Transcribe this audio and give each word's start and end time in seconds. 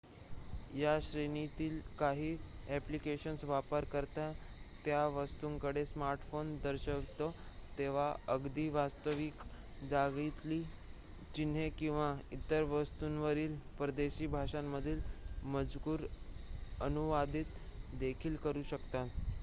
या 0.73 0.97
श्रेणीतील 1.01 1.77
काही 1.97 2.35
ॲप्लिकेशन्स 2.67 3.43
वापरकर्ता 3.45 4.31
त्या 4.85 5.05
वस्तूंकडे 5.09 5.85
स्मार्टफोन 5.85 6.55
दर्शवितो 6.63 7.29
तेव्हा 7.77 8.11
अगदी 8.27 8.67
वास्तविक 8.69 9.43
जगातील 9.83 10.63
चिन्हे 11.35 11.69
किंवा 11.77 12.13
इतर 12.31 12.63
वस्तूंवरील 12.71 13.55
परदेशी 13.79 14.27
भाषांमधील 14.29 14.99
मजकूर 15.47 16.05
अनुवादित 16.81 17.59
देखील 17.95 18.35
करू 18.39 18.63
शकतात 18.65 19.19